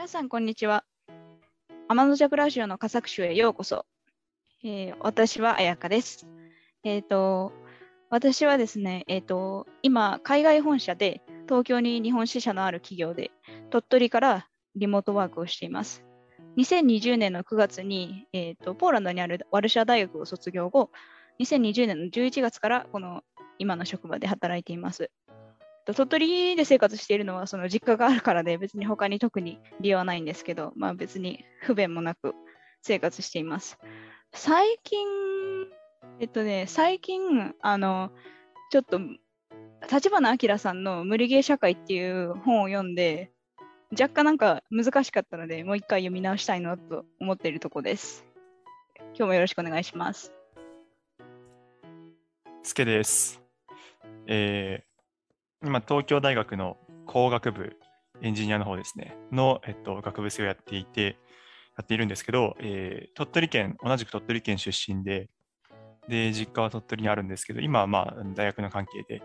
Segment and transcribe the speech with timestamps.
[0.00, 0.82] 皆さん、こんにちは。
[1.86, 3.84] 天の弱ラジオの佳作集へようこそ。
[4.64, 6.26] えー私は彩香です。
[6.84, 7.52] えっ、と、
[8.08, 13.30] 私はですね、えっ、と、今、海外本社で東京に日本支社のある企業で、
[13.68, 16.02] 鳥取からリモートワークをしています。
[16.56, 20.90] 2020年の9月に、えっ、と、ポーランドにあるワルシャ大学を卒業後、
[21.40, 23.20] 2020年の11月からこの
[23.58, 25.10] 今の職場で働いています。
[25.94, 32.34] 鳥取で生活しているのはその実家があるからで別に他に特に理由はないんですけど、まあ、別に不便もなく
[32.82, 33.78] 生活しています。
[34.32, 35.06] 最近、
[36.20, 38.10] えっとね、最近、あの、
[38.70, 39.00] ちょっと、
[39.90, 43.32] 立花明さんの無理ゲー社会っていう本を読んで、
[43.92, 48.24] 若干なんか難しかったので、もう一回読み直したいなと思っているとこです。
[49.14, 50.32] 今日もよろしくお願いします。
[52.62, 53.40] すけです。
[54.26, 54.89] えー
[55.62, 57.76] 今、東京大学の工学部
[58.22, 61.18] エンジニアの方ですね、の、えっと、学部生をやっていて、
[61.76, 65.28] やっているんですけど、えー鳥取県、同じく鳥取県出身で、
[66.08, 69.22] で、実家は鳥取にあるんですけど、今はまあ、大学の関係で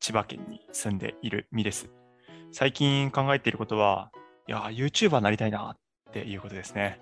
[0.00, 1.90] 千葉県に住んでいる身です。
[2.50, 4.10] 最近考えていることは、
[4.48, 6.98] いやー、YouTuber になりたいなっていうことですね。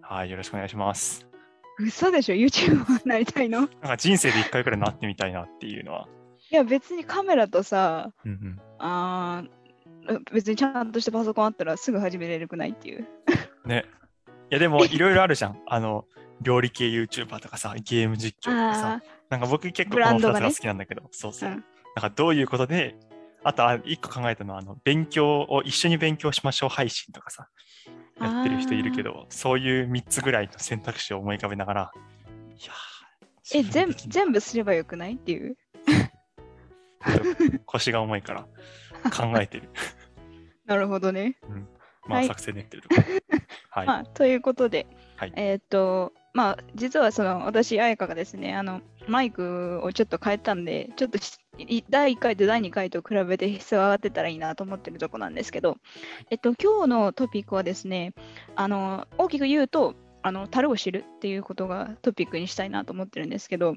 [0.00, 1.28] はい、よろしくお願いします。
[1.78, 3.60] 嘘でしょ ?YouTuber になりたいの？
[3.60, 6.08] なんか人生で一回くらいなってみたいなっていうのは。
[6.50, 9.56] いや別にカメラとさ、うんうんあー
[10.32, 13.08] 別にちゃんとしたパソコンあったらすぐ始めれるくないっていう。
[13.66, 13.84] ね。
[14.50, 15.60] いやでもいろいろあるじゃん。
[15.66, 16.04] あの、
[16.42, 19.02] 料理系 YouTuber とかさ、ゲーム実況とかさあ。
[19.30, 21.50] なんか僕結構ブこの2つが好きなんだけど、そうそう。
[21.50, 21.64] うん
[21.96, 22.94] なんかどういうことで、
[23.42, 27.48] あとあ一個考えたのは、あの、勉強を一緒に勉強しましょう配信とかさ、
[28.20, 31.92] やってる人いるけど、そういう3つぐらいの選択肢を思い浮かべながら、
[32.54, 35.56] いやーえ、全全部すればよくないっていう？
[37.66, 38.42] 腰が重いから
[39.10, 39.70] 考えてる。
[40.66, 41.36] なるほどね。
[42.06, 43.02] まあ、はい作戦練ってるところ。
[43.70, 43.86] はい。
[43.86, 44.86] まあ、ということで、
[45.16, 51.18] はいえーっと、まあ、実はその私、彩香がですね、あの、マイクをちょっと変えたんで、ちょっと
[51.88, 55.78] 第1回と第2回と比べて質が上がってたらいいなと思ってるとこなんですけど、
[56.30, 58.12] えっと、今日のトピックはですね、
[58.54, 63.76] あの、大きく言うと、あの、樽を知るっていうことがトピックにしたいなと思ってるんですけど、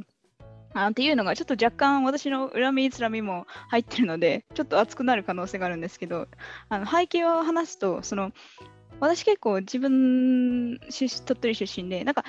[0.74, 6.28] あっていうのがちょっと若干私の恨みつらみも入ってるので、ちょっと熱くなる可能性があるんですけど、
[6.70, 8.32] あの背景を話すと、その
[9.00, 11.10] 私結構自分鳥
[11.40, 12.24] 取出身で、なんか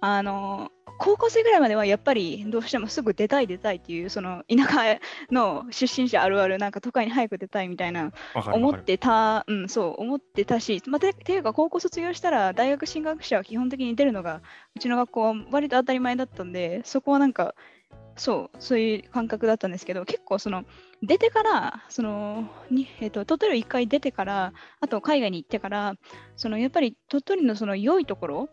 [0.00, 8.12] あの高校生ぐらいまではやっぱりどうしてもすぐ出たい出たいっていうその田舎の出身者あるあるなんか都会に早く出たいみたいな。
[8.34, 14.42] 思ってた、うん、そう、思ってたし、まあ、てていうか、高校卒業したら、大学進学者は基本的に出るのが、
[14.76, 17.54] うちの学校は割と当たり前だったんで、そこはなんか、
[18.20, 20.64] そう、そういう感覚だったんですけど、結構、その、
[21.02, 25.94] 出てから、その、にえっと鳥取を一回出てから、あと海外に行ってから、
[26.36, 28.48] その、やっぱり鳥取のその良いところ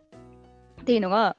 [0.80, 1.36] っていうのが、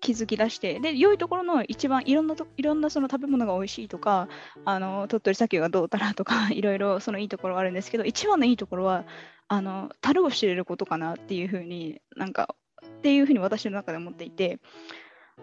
[0.00, 4.28] 気づき出して、で、良いところの一番いろんなと、いろんなその食べ物が美味しいとか、
[4.64, 9.04] あの鳥取砂丘がどうたらとか いろいろそのいいところはあるんですけど一番のいいところは
[9.48, 12.54] あの樽を知れることかなっていうふうになんか
[12.86, 14.58] っていうふうに私の中で思っていて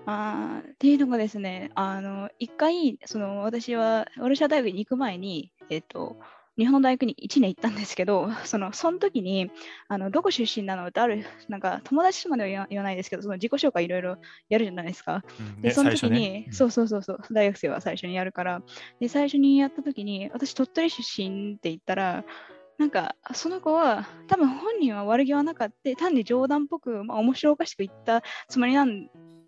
[0.06, 6.18] あーっていうのがですねあの一回その私はワルシャワ大学に行く前にえっと
[6.58, 9.52] 日本の大学に1年行ったんですけど、そのその時に
[9.90, 14.16] あのどこ出身なのってある、なんか友達とまでは言わないですけど、その自己紹介いろいろ
[14.48, 15.26] やるじゃないですか。
[15.28, 15.62] で、うん。
[15.64, 16.54] ねその時に、うん。
[16.54, 18.62] そうそうそうそう、大学生は最初にやるから、
[19.02, 22.24] で、最初にやった時に、私、鳥取出身って言ったら、
[22.78, 29.08] なんか、その子は、多分本人は悪気はなかった、単に冗談っぽく、まあ、面白おかしく言ったつもりなん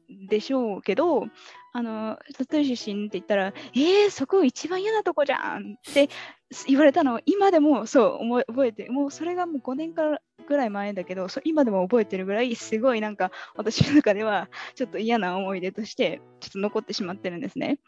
[0.09, 1.25] でしょうけど、
[1.73, 6.09] あの、鳥取出身って言ったら、えー、そこ一番嫌なとこじゃんって
[6.67, 17.79] 言われたのを、今でもそう思い覚えて、もうそれがもう5年からぐらい前だけど、そ今でも覚えてるぐらい、すごいなんか、私の中では、ちょっと嫌な思い出として、ちょっと残ってしまってるんですね。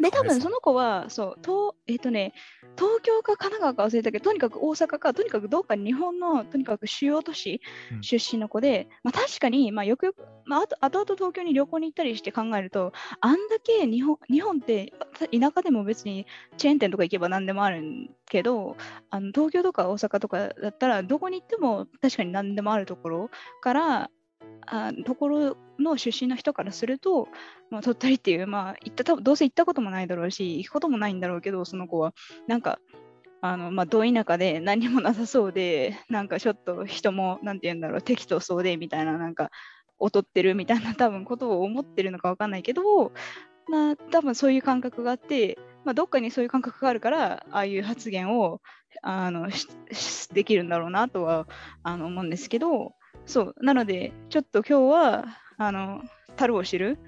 [0.00, 2.34] で、多分その子は、そう、東えっ、とね、
[2.76, 7.60] 東京か神奈川か忘れたけど、とにかく大阪か、とにかくどうか日本のとにかく主要都市
[7.92, 8.02] うん。
[8.02, 14.92] 出身の子で、まあ、確かに、まあ、よくよく、まあ、あと後々東京に旅行に行ったりして考えると、あんだけ日本日本って
[15.32, 16.26] 田舎でも別に
[16.56, 18.76] チェーン店とか行けば何でもあるんけど、
[19.10, 23.30] あの東京とか大阪とかだったら、どこに行っても確かに何でもあるところ
[23.62, 24.10] から、
[24.66, 27.28] あところの出身の人からすると、
[27.70, 32.14] まあ、鳥取っていう、まあ、行った多分どうせ行ったこともないだろうし、行くこともないんだろうけど、その子は、
[32.48, 32.80] なんか、
[33.42, 39.50] あのまあ、ど田舎で何もなさそうで、なんかちょっと人も、なんて言うんだろう、適当そうでみたいな、なんか、
[40.00, 43.12] 劣ってるみたいな多分ことを思ってるのかわかんないけど、
[43.68, 48.60] まあ、多分そういう感覚があって、まあ、どっかにそういう感覚があるから、ああいう発言を
[49.02, 49.48] あの
[50.32, 51.46] できるんだろうなとは
[51.82, 52.95] あの思うんですけど、
[53.26, 55.24] そう、なので、ちょっと今日は、
[55.58, 56.02] あの、
[56.36, 56.98] 樽を知る、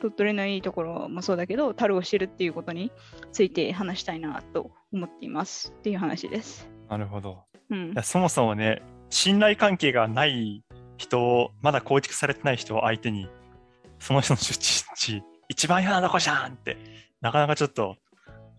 [0.00, 2.92] 鳥取のいいところもそうだけど、樽を知るっていうことに
[3.32, 6.68] ついて話したいなと思っていますっていう話です。
[6.88, 7.44] なるほど。
[7.70, 7.94] うん。
[8.02, 10.62] そもそもね、信頼関係がない
[10.96, 13.28] 人を、まだ構築されてない人を相手に、
[13.98, 16.76] その人の出身地、一番嫌なとこじゃんって、
[17.20, 17.96] なかなかちょっと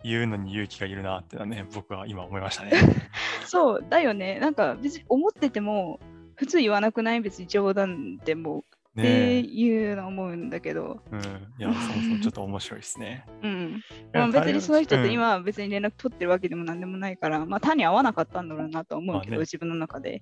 [0.03, 2.71] 言うのに勇気がいるなってね、僕は今思いましたね。
[3.45, 4.39] そう、だよね。
[4.39, 5.99] なんか別に思ってても、
[6.37, 7.21] 普通言わなくない？
[7.21, 11.15] 別に冗談でもってねいうのは思うんだけど、え。
[11.15, 11.21] うん。
[11.21, 13.25] いや、そもそもちょっと面白いですね。
[13.43, 13.83] うん。
[14.13, 20.21] まあ、別にその人とうん今は別に連絡取ってるわけでもなんでもないから、まあ単に合わなかったんだろうなとは思うけど、まあね自分の中で。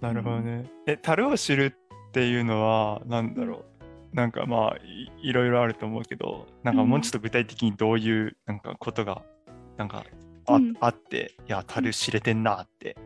[0.00, 0.70] なるほどね。
[0.86, 1.76] え、樽を知る
[2.08, 3.64] っていうのは、なんだろ
[4.12, 4.16] う？
[4.16, 9.22] なんかまあい、いろいろあると思うけど、なんかもうちょっと具体的にどういうなんかことが、
[9.76, 10.04] なんか
[10.46, 12.96] あ,、うんあって、いや、樽知れてんなって。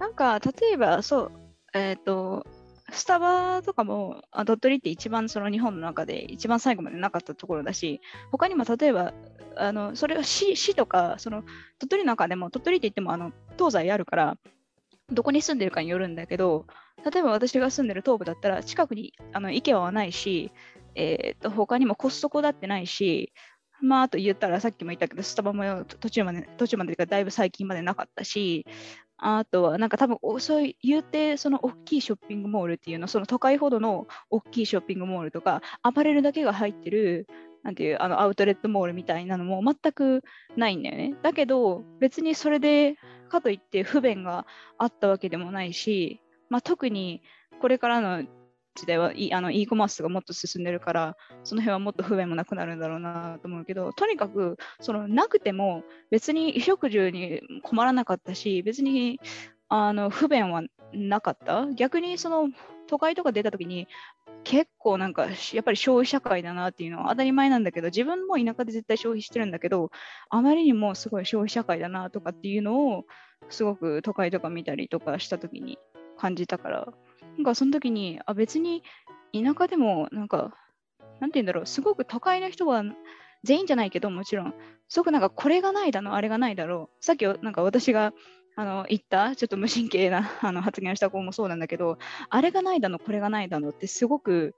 [0.00, 1.32] なんか例えばそう、
[1.74, 2.46] えっ、と、
[2.92, 8.00] スタバとかも鳥取って一番その日本の中で一番最後までなかったところだし、
[8.30, 9.12] 他にも例えば、
[9.56, 11.42] あのそれは市市とか、その
[11.78, 14.36] 鳥取の中でも、鳥取って言ってもあの東西あるから、
[15.10, 16.66] どこに住んでるかによるんだけど、
[17.10, 20.52] 例えば私が住んでる東部だったら、近くにあの IKEA はないし、
[20.94, 23.32] えー、と他にもコストコだってないし、
[23.80, 28.64] まあ、あと言ったらさっきも言ったけど、スタバも途中まで、途中までかだいぶ最近までなかったし、
[29.16, 37.26] あとはなんか多分そういう言うてその大きいショッピングモールっていうのその都会ほどの大きいショッピングモールとかアパレルだけが入ってる
[37.62, 40.22] なんていうあのアウトレットモールみたいなのも全く
[40.56, 41.14] ないんだよね。
[41.22, 42.96] だけど別にそれで
[43.30, 44.46] かといって不便が
[44.78, 46.20] あったわけでもないし、
[46.50, 47.22] まあ、特に
[47.60, 48.24] これからの
[48.74, 59.20] 時代はいあの e コマースがもっと進んでるからその辺はもっと不便もなくなるんだろうなと思うけどとにかくそのなくても別に衣食住に困らなかったし別に
[59.68, 60.62] あの不便は
[60.92, 61.66] なかった。
[61.74, 62.48] 逆にその
[62.86, 63.88] 都会とか出た時に
[64.44, 69.90] 結構なんかやっぱり消費社会だなっていうのは当たり前なんだけど自分も田舎で絶対消費してるんだけど
[70.28, 73.04] あまりにもすごい消費社会だなとかっていうのを
[73.48, 75.78] すごく都会とか見たりとかした時に
[76.18, 76.92] 感じたから。
[77.36, 78.82] なんかその時にあ別に
[79.32, 80.54] 田舎でもなんか
[81.20, 82.82] なんて言うんだろうすごく都会の人は
[83.42, 84.54] 全員じゃないけどもちろん
[84.88, 88.12] すごくなんかこれがないだのあれがないだろうさっきなんか私が
[88.56, 91.98] あの言ったちょっと無神経な あの発言をした子もそうなんだけど
[92.30, 94.54] あれがないだのこれがないだのってすごく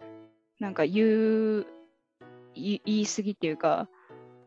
[0.60, 1.66] なんか言う
[2.54, 3.88] 言い過ぎっていうか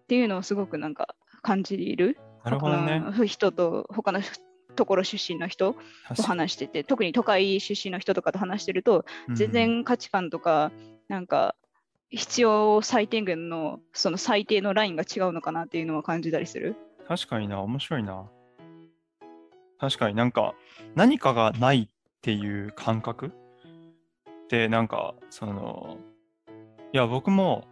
[0.03, 2.99] っていうのをすごくなんか感じるなるほどね。
[2.99, 4.21] 他の人と他の
[4.79, 5.75] ところ出身の人
[6.15, 10.71] と話してて特に都会出身の人とかと話してると全然価値観とか、
[11.07, 11.55] なんか
[12.09, 16.77] 必要最低限のその最低のラインが違うのかなっていうのは感じたりする。
[16.81, 18.29] うん確かにな、面白いな。
[19.79, 20.53] 確かになんか
[20.93, 23.31] 何かがないっていう感覚っ
[24.47, 25.97] てなんかその
[26.93, 27.65] いや僕も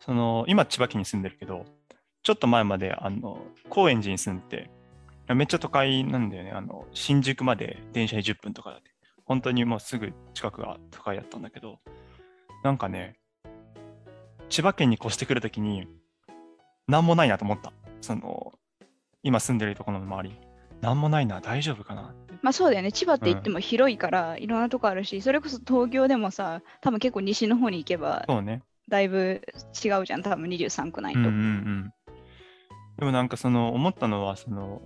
[0.00, 1.66] その今千葉県に住んでるけど
[2.24, 4.70] ちょっと前まであの高円寺に住んでて
[5.34, 8.90] めっちゃ都会なんだよねあの新宿まで電車で10分とかだって
[9.24, 11.78] 本当にもうすぐ近くが都会だったんだけど
[12.64, 13.16] なんかね
[14.48, 15.86] 千葉県に越してくるときに
[16.88, 18.52] 何もないなと思ったその
[19.22, 20.36] 今住んでるところの周り
[20.80, 22.90] 何もないな大丈夫かなまあそうだよね。
[22.90, 29.42] 千葉って言っても広いから、いろんなとこあるし、それこそ東京でもさ、多分結構西の方に行けばそうねだいぶ
[29.84, 30.22] 違うじゃん。
[30.22, 31.20] 多分23区内と。
[31.20, 31.92] うんうんうん。
[32.98, 34.82] でもなんかその思ったのはその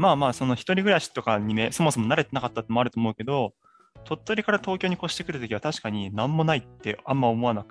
[0.00, 3.52] まあまあその一人暮らしとかにねそもそも慣れてなかったってもあると思うけど
[4.04, 7.66] 鳥取から東京に越してくるときは確かに何もないってあんま思わな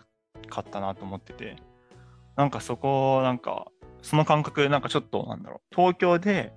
[0.47, 1.55] かったなと思ってて
[2.35, 3.65] なんかそこなんか
[4.03, 6.53] その感覚なんかちょっとなんだろう東京で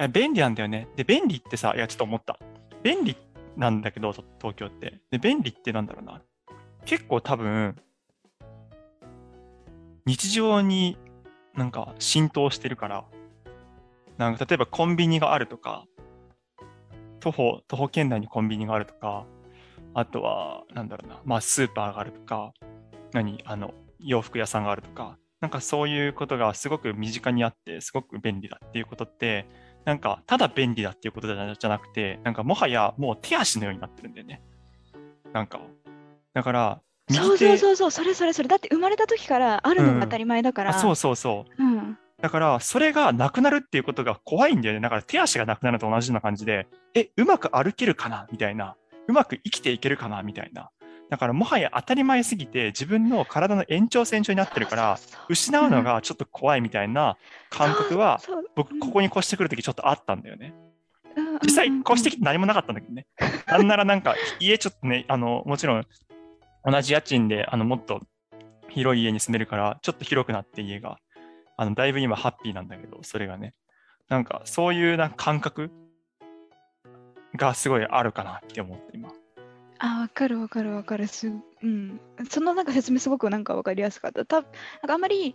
[0.00, 0.88] いや便利なんだよね。
[0.96, 2.38] で便利ってさいやちょっと思った。
[2.82, 3.16] 便利
[3.56, 5.00] なんだけど東京って。
[5.10, 6.20] で便利ってなんだろうな。
[6.84, 7.76] 結構多分
[10.06, 10.98] 日常に
[11.54, 13.04] なんか浸透してるから、
[14.18, 15.86] なんか例えばコンビニがあるとか、
[17.20, 19.26] 徒歩、徒歩圏内にコンビニがあるとか、
[19.94, 22.52] あとは、なんだろうな、まあスーパーがあるとか、
[23.12, 29.46] 何、あの、洋服屋さんがあるとか、なんかそういうことがすごく身近にあって、すごく便利だっていうことって、
[29.84, 34.42] なんかただ便利だっていうことじゃなくて、なんかもはやもう手足のようになってるんだよね。
[35.32, 35.60] なんか、
[36.32, 36.80] だから、
[37.10, 38.48] そうそうそうそう、それそれそれ。
[38.48, 40.70] だって生まれた時からあるのが当たり前だから。
[40.70, 41.62] あそうそうそう。
[41.62, 41.98] うん。
[42.24, 44.80] だから、それがなくなるっていうことが怖いんだよね。
[44.80, 48.26] だから、手足がなくなるのと同じような感じで、え、うまく歩けるかな？
[48.32, 48.76] みたいな。
[49.06, 50.22] うまく生きていけるかな？
[50.22, 50.70] みたいな。
[51.10, 57.18] だからもはや当たり前すぎて自分の体の延長線上になってるから失うのがちょっと怖いみたいな
[57.50, 58.22] 感覚は
[58.56, 60.54] 僕ここに越してくるときちょっとあったんだよね。
[61.14, 63.06] うん実際越してきて何もなかったんだけどね。
[63.46, 65.86] なんならなんか家ちょっとね、あの、もちろん
[66.64, 68.00] 同じ家賃であのもっと
[68.70, 70.96] 広い家に住めるからちょっと広くなって家が。
[71.56, 73.54] あの、だいぶ今ハッピーなんだけど、それがね。
[74.08, 75.70] なんかそういうな感覚
[77.36, 79.10] がすごいあるかなって思って今。
[79.78, 81.06] あ、わかるわかるわかる。
[81.06, 81.32] す、
[81.62, 82.00] うん。
[82.30, 84.24] そのなんか説明すごくなんかわかりやすかった。
[84.24, 85.34] たなんかあんまり、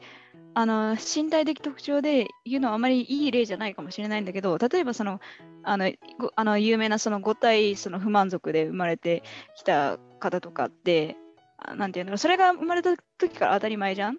[0.54, 5.20] あの、身体的特徴で言うのはあまりいい例じゃないかもしれないんだけど、例えばその、
[5.64, 5.92] あの、
[6.36, 9.24] あの有名なその5体その不満足で生まれて
[9.56, 11.18] きた方とかって、
[11.58, 14.18] あなんていうの、それが生まれた時から当たり前じゃん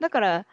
[0.00, 0.46] だから、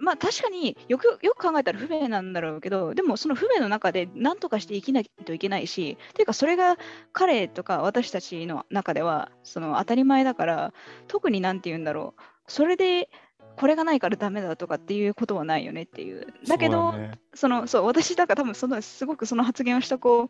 [0.00, 6.76] まあ確かによくよく考えたら不便なんだろうけど、でもその不便の中で何とかして生きないといけないし、っていうかそれが
[7.12, 10.72] 彼とか私たちの中ではその当たり前だから、
[11.06, 13.10] 特になんて言うんだろう、それで
[13.56, 16.26] これがないからダメだとかっていうことはないよねっていう。
[16.48, 17.18] だけど、そね。
[17.34, 20.28] そのそう私だから多分そのすごくその発言をした子を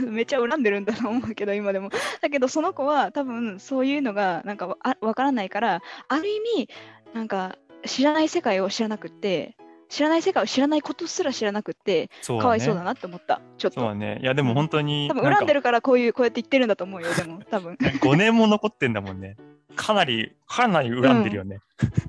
[0.00, 1.90] めっちゃ恨んでるんだと思うけど今でも。
[2.20, 4.66] だけどその子は多分そういうのがなんか
[5.00, 6.68] わからないからある意味
[7.12, 7.56] なんか
[7.86, 9.56] 知らない世界を知らなくって
[9.88, 12.86] 知らない世界を知らないことすら知らなくってそうかわいそうだね。
[12.86, 14.18] なって思ったちょっとそうだね。
[14.22, 19.36] いや、でも本当に多分恨んでるからこういうこうやって言ってるんだと思うよでも多分 5年も残ってんだもんね。
[19.76, 21.58] かなり、かなり恨んでるよね。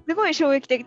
[0.08, 0.86] すごい衝撃的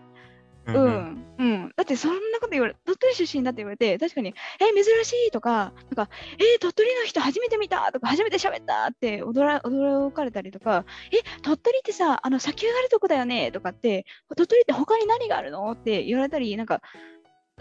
[0.74, 1.72] うん、うん。
[1.76, 14.04] だってそんなこと言われ、鳥取出身だって言われて、確かに、え、珍しいとか、なんか、え、鳥取の人初めて見たとか、初めて喋ったって驚驚かれたりとか、え、鳥取ってさ、あの砂丘があるとこだよねとかって、
[14.36, 16.82] 鳥取って他に何があるのって言われたり、なんか、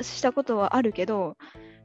[0.02, 1.38] したことはあるけど、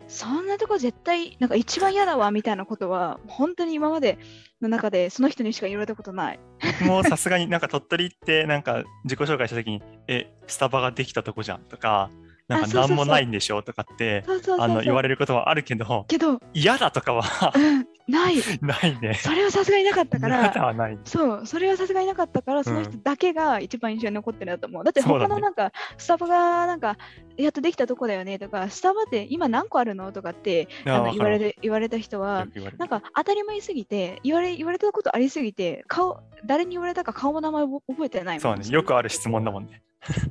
[0.09, 4.19] そんなとこ絶対、なんか一番嫌だわみたいなことは、本当に今まで
[4.63, 6.41] の中でその人にしか言われたことない。
[6.83, 12.11] もうさすがになんか鳥取ってなんか自己紹介したときに、え、スタバができたとこじゃんとか、
[12.53, 14.25] なんか何もないんでしょとかって。
[14.59, 18.37] あの言われることはあるけど、けど、嫌だとかはうん、ない。
[18.61, 19.15] ないね。
[19.15, 20.99] それはさすがになかったか嫌ら、だはない。
[21.05, 24.85] そう、それはさすがになかったから、その人だけが一番印象に残ってるなと思う。
[24.85, 26.97] だって他のなんか、スタバがなんか、
[27.37, 38.41] やっとできたとこだよねとか、スタバって今何個あるのとかってあの言われて言われた人はなんか当たり前すぎて、言われ言われたことありすぎて、顔、誰に言われたか顔も名前も覚えてないもん。
[38.41, 39.83] そうね、よくある質問だもんね。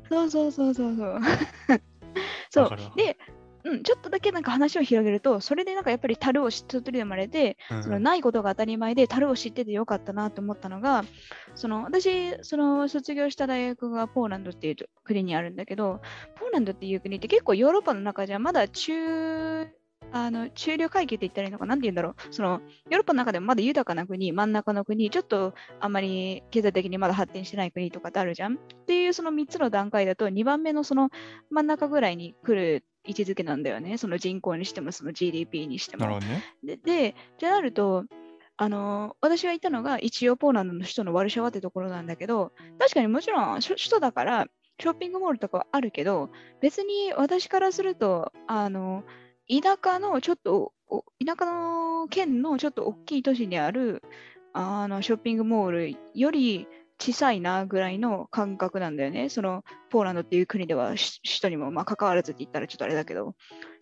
[0.09, 1.19] そうそうそうそうそう。
[2.49, 2.69] そう。
[2.95, 3.17] で、
[3.63, 11.05] うん、ちょっとだけなんか話を広げると、それでなんかやっぱり樽を知って鳥取で生まれて、うんそのないことが当たり前で樽を知っててよかったなと思ったのが、
[11.55, 16.01] その私、その卒業した大学がポーランドっていうと国にあるんだけど、
[16.35, 19.67] ポーランドっていう国って結構ヨーロッパの中じゃまだ中、
[20.13, 22.15] あの中流階級って言ったらいいのかななんて言うんだろう。
[22.31, 28.55] そのヨーロッパの中でもまだ豊かな国、真ん中の国、ちょっとあんまり経済的にまだ発展してない国とかってあるじゃん。
[28.55, 31.09] っていうその3つの段階だと2番目のその
[31.49, 33.97] 真ん中ぐらいに来る位置づけなんだよね。
[33.97, 36.05] その人口にしてもその GDP にしても。
[36.05, 36.43] なるほどね。
[36.63, 38.05] で、でってなると、
[38.57, 44.47] あの私がいたのが一応ポーランドの首都のワルシャワってところなんだけど、確かにもちろん首都だから
[44.79, 49.03] ショッピングモールとかはあるけど、別に私からすると、あの
[49.51, 50.71] 田舎のちょっと、
[51.25, 54.01] 田舎の県のちょっと大きい都市にある
[54.53, 56.67] あのショッピングモールより
[56.99, 59.27] 小さいなぐらいの感覚なんだよね。
[59.29, 63.29] そのポーランドっていう国では首都にもまあ関わらずって言ったらちょっとあれだけど。
[63.29, 63.33] っ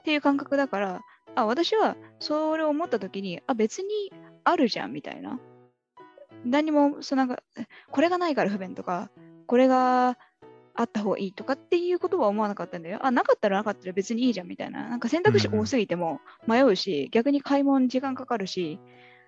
[0.03, 1.01] ていう感覚だから、
[1.35, 3.87] あ私はそれを思った時に、あ、別に
[4.43, 5.39] あるじゃんみたいな。
[6.45, 7.43] 何も、そのなんか、
[7.91, 9.11] これがないから不便とか、
[9.45, 10.17] これが
[10.79, 12.99] あった方がいいとかっていうことは思わなかったんだよ。
[13.01, 14.87] あ、なかったらなかったら別にいいじゃんみたいな。
[14.87, 18.79] なんか選択肢多すぎても迷うし、逆に買い物に時間かかるし、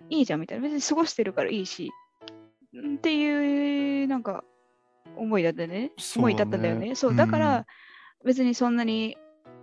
[0.08, 0.62] いいじゃんみたいな。
[0.62, 1.92] 別に過ごしてるからいいし。
[2.74, 4.44] んっていう、なんか、
[5.16, 5.92] 思いだったね。
[6.16, 6.94] 思いだったんだよね。
[6.94, 7.66] そう、うんだから、
[8.24, 9.18] 別にそんなに、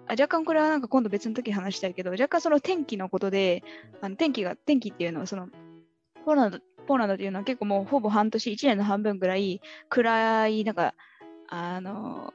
[0.07, 3.63] あ若干これはなんか今度別の時に話したいけど、若干その天気のことで、
[4.01, 5.49] あの天気が、天気っていうのはその、
[6.25, 10.93] ポーランド、ポーランドっていうのは結構もうほぼ半年、1年の半分ぐらい暗い、なんか、
[11.49, 12.33] あの、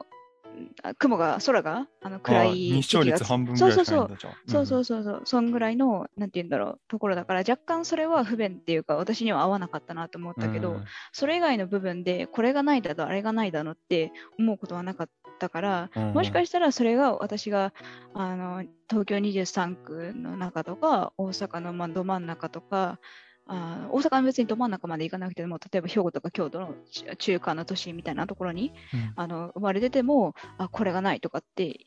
[0.82, 4.32] あ雲が、空が、あの暗いあ日照率半分ぐらいしかないんだじゃん。
[4.46, 17.72] そうそうそうそう、そんぐらいの、なんて言うんだろう、ところだから、若干それは不便っていうか、私には合わなかったなと思ったけど、うんそれ以外の部分で、これがないだと、あれがないだのって思うことはなかったから、うんもしかしたらそれが私が
[18.14, 22.98] あの東京23区の中とか、大阪のまあど真ん中とか、
[23.46, 31.80] あ大阪は別にど真ん中まで行かなくても、例えば兵庫とか京都の中中間の都市みたいなところにうんあの生まれてても、あこれがないとかって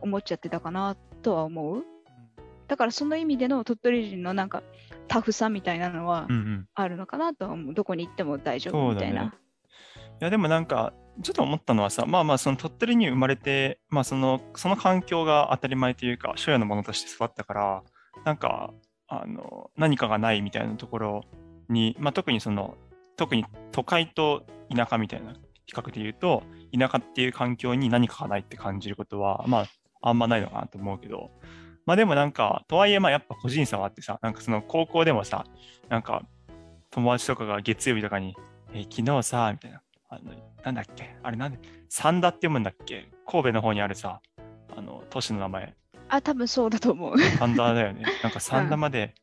[0.00, 1.84] 思っちゃってたかなとは思う。
[2.68, 4.62] だからその意味での鳥取人のなんか
[5.06, 6.68] タフさみたいなのはうんうん。
[6.74, 7.74] あるのかなとは思う。
[7.74, 9.24] どこに行っても大丈夫みたいな。
[9.24, 9.30] ね
[10.20, 17.82] いやでもなんかちょっと思ったのはさまあまあその鳥取に生まれてまあそのその環境が当たり前というか所有のものとして育ったから
[18.24, 18.72] なんか
[19.08, 21.24] あの何かがないみたいなところ
[21.68, 22.76] に、まあ、特にその
[23.16, 24.44] 特に都会と
[24.74, 25.34] 田舎みたいな
[25.66, 26.42] 比較で言うと
[26.76, 29.66] 田舎っていう環境に何かがないって感じることはまあ
[30.02, 31.30] あんまないのかなと思うけど
[31.86, 35.44] まあでもなんかとはいえまあやっぱ個人差はあってさなんかその高校でもさ
[35.88, 36.22] なんか
[36.90, 38.34] 友達とかが月曜日とかに
[38.72, 39.80] えー昨日さ、みたいな。
[40.08, 40.32] あの、
[40.64, 41.58] なんだっけあれなんで、
[41.88, 44.20] 三田って読むんだっけ神戸の方にあるさ、
[44.76, 45.74] あの、都市の名前。
[46.08, 47.18] あ、多分そうだと思う。
[47.18, 48.04] 三田だよね。
[48.22, 49.14] なんか三田まで、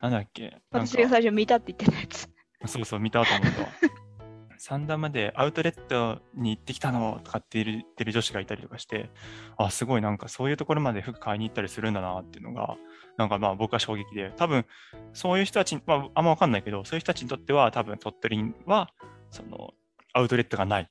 [0.00, 0.58] なんだっけ？
[0.70, 2.28] 私が最初見たって言ってたやつ。
[2.66, 3.68] そうそう、見たと思ったわ。
[4.58, 9.08] 三田までアウトレットに行ってきたのとかって言ってる女子がいたりとかして、
[9.56, 12.76] あ、すごいなんかそういうところまで服買いに行ったりするんだなっていうのが、
[13.16, 14.66] なんかまあ僕は衝撃で、多分
[15.14, 18.90] そういう人たちに、まああんまわかんないけど、そういう人たちにとっては多分鳥取は、
[19.30, 19.72] その
[20.12, 20.90] アウトレットがない、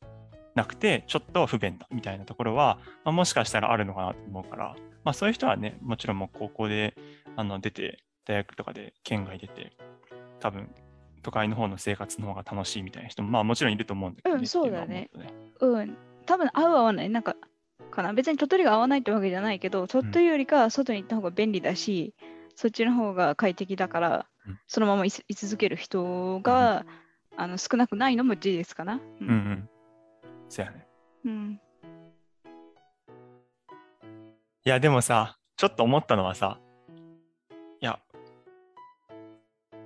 [0.56, 6.96] なくて、ちょっと不便だみたいなところは、まあ、もしかしたらあるのかなと思うから、まあそういう人はね、もちろんもう高校で
[7.36, 9.72] あの出て、大学とかで県外出て、
[10.39, 10.74] 多分
[11.24, 15.34] 都会の方の生活の方が楽しいみたいな人も、まあもちろんいると思うんだけど、うんそうだねね。
[15.60, 15.98] うん。
[16.25, 17.10] 多分合う合わない。
[17.10, 17.36] なんか、
[17.91, 18.13] かな？
[18.13, 22.13] 別に鳥取が合わないってわけじゃないけど、鳥取よりか外に行った方が便利だし、
[22.56, 26.86] そっちの方が快適だから、うんそのまま居居続ける人が、
[27.36, 28.96] あの少なくないのも事実かな。
[28.96, 29.70] ううんうん。
[30.50, 30.88] そうやね。
[31.25, 31.62] うん。
[34.66, 36.60] いや、でもさ、ちょっと思ったのはさ、
[37.82, 38.00] いや、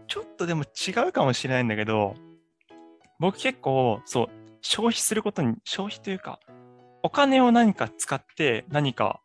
[0.07, 2.15] ちょっとでも違うかもしれないんだけど、
[3.19, 4.29] 僕結構、そう、
[4.61, 6.39] 消費することに、消費というか、
[7.03, 9.21] お金を何か使って何か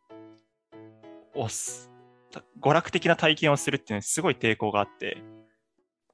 [1.33, 5.23] を娯楽的な体験をするっていうのにすごい抵抗があって、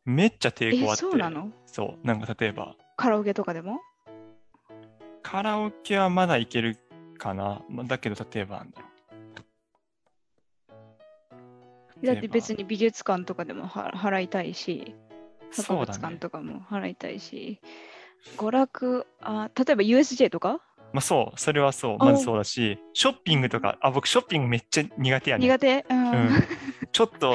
[0.06, 1.50] めっちゃ抵抗あえ、って、そうなの？
[1.66, 3.80] そう、なんか例えば、カラオケとかでも？
[5.24, 6.78] カラオケはまだいける
[7.18, 7.62] かな。
[7.68, 8.90] まあだけど、例えばなんだろう。
[12.06, 12.58] だって別に。
[12.58, 14.96] に美術館とかでもは払いたいし、
[15.56, 15.86] 博物。
[15.88, 17.60] 館とかも払いたいし、
[18.38, 20.62] 娯楽あ、例えば USJ とか？
[20.94, 25.48] まあそう、それはそう、あまずそうだし、ショッピングとか、あ、僕ショッピングめっちゃ苦手やね。
[25.48, 25.86] 苦手？
[25.90, 26.12] うん。
[26.12, 26.30] うん
[26.92, 27.34] ちょっと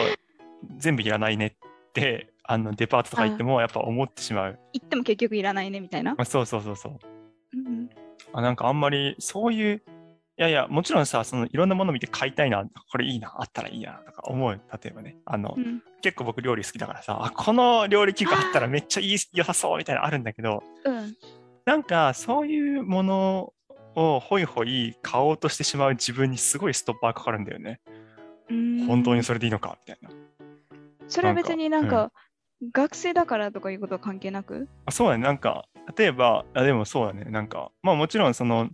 [0.78, 4.58] 全部いらないねって、あのデパートとか行ってもやっぱ思ってしまう。
[4.72, 6.14] 行っても結局いらないねみたいな？
[6.14, 6.98] まあ、そうそうそうそう。
[7.52, 7.90] うん
[8.32, 9.80] あなんかあんまりそういう、い
[10.42, 14.52] やいや、もちろんさ、そのいろんなもの見て買いたいな、これいいな、あったらいいなとか思う。
[14.82, 15.82] 例えばね、あの、うん。
[16.00, 21.14] 結構僕料理好きだからさ、あ、この料理器具あったらめっちゃいい、良さそうみたいなのあるんだけど、うん。
[21.66, 23.52] なんかそういうもの
[23.94, 27.80] をホイホイ買おうとしてしまう自分にすごいストッパーかかるんだよね。
[28.48, 28.86] うん。
[28.86, 30.10] 本当にそれでいいのかみたいな。
[31.06, 32.12] それは別になんなんか、
[32.72, 34.68] 学生だからとかいうことは関係なく？
[34.86, 38.68] あそうだね、なんか、例えば、あでもそうだね、なんか、まあもちろんその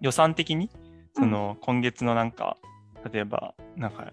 [0.00, 0.70] 予算的に、
[1.16, 2.58] その今月のなんか、
[3.10, 4.12] 例えば、なんか、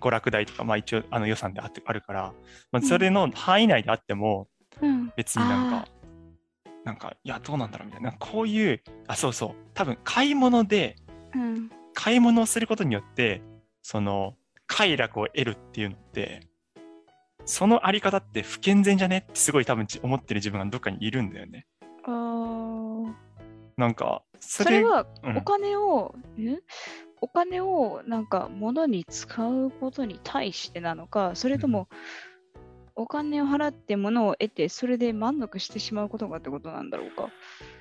[0.00, 2.34] 娯楽代とか、まあ一応あの予算であってあるから、
[2.72, 4.48] まあ、それの範囲内であっても、
[4.82, 5.12] うん。
[5.16, 5.88] 別になんか、
[6.84, 10.96] なんか、いや、どうなんだろうみたいな、こういう、あ、そうそう、多分買い物で、
[11.34, 11.70] うん。
[11.94, 13.40] 買い物をすることによって、
[13.82, 14.34] その、
[14.66, 16.48] 快楽を得るっていうのって、
[17.44, 21.66] そのあり方って不健全じゃねってすごい多分じ思ってる自分がどっかにいるんだよね。
[23.76, 26.58] なんか、それはうんお金を、え？
[27.20, 31.88] お金をなんか物に使うことに対してなのか、それとも
[32.94, 37.30] お金を払って物を得て、それで満足してしまうことがってことなんだろうか？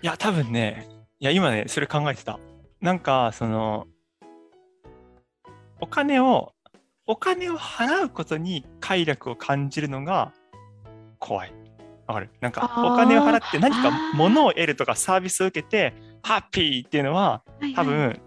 [0.02, 0.88] いや、多分ね、
[1.19, 2.39] いや、今ね、それ考えてた。
[2.80, 3.86] なんか、その、
[5.82, 6.54] お金を、
[7.06, 10.32] お金を払うことに快楽を感じるのが
[11.19, 11.54] 怖い。
[12.08, 12.30] わかる？
[12.39, 15.93] なんか、お金を払って何か物を得るとかサービスを受けて、
[16.24, 17.44] ハッピーっていうのは、
[17.76, 18.20] 多分、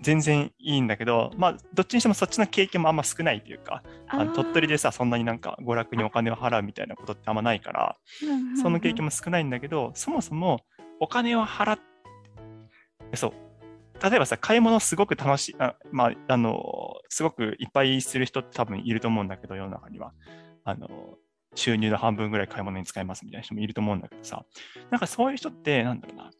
[0.00, 7.96] 全然いいんだけど、まあ、どっちにしてもそっちの経験もあんま少ないというか、あの鳥取でさ、そんなになんか娯楽にお金を払うみたいなことってあんまないから、
[8.60, 9.04] その経験も。
[9.04, 10.60] も少ないんだけど、そもそも
[11.00, 11.78] お金を払っ
[13.14, 13.32] そう。
[14.02, 20.12] 例えばさ、買い物すごく楽しい、あまあ、あの、すごくいっぱいする人って多分いると思うんだけど、世の中には。
[20.64, 20.88] あの、
[21.54, 24.44] 収入の半分ぐらい買い物に使いますみたいな人もいると思うんだけどさ、
[24.90, 26.30] なんかそういう人って、なんだろうな。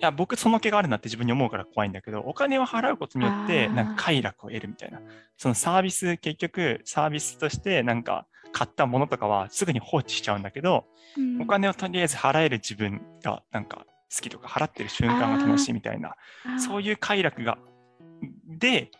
[0.00, 5.00] いや、僕その気があるなって自分に思うから怖いんだけど、お金を払うことによって、なんか快楽を得るみたいな。
[5.36, 11.42] そのサービス、結局サービスとしてなんか買ったものとかはすぐに放置しちゃうんだけど、うん。
[11.42, 16.14] お金をとりあえず払える自分がなんか好きとか払ってる瞬間が楽しいみたいな
[16.58, 17.58] そういう快楽が
[18.46, 18.90] で